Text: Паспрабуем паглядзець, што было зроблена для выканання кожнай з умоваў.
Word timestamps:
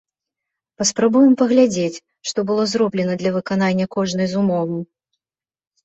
Паспрабуем 0.81 1.33
паглядзець, 1.41 2.01
што 2.31 2.39
было 2.49 2.63
зроблена 2.73 3.13
для 3.23 3.31
выканання 3.39 3.85
кожнай 4.01 4.27
з 4.37 4.45
умоваў. 4.45 4.85